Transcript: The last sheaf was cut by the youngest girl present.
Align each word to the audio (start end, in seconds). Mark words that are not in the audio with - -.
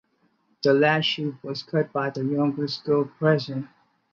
The 0.63 0.73
last 0.73 1.03
sheaf 1.05 1.35
was 1.43 1.61
cut 1.61 1.93
by 1.93 2.09
the 2.09 2.25
youngest 2.25 2.83
girl 2.85 3.05
present. 3.05 3.67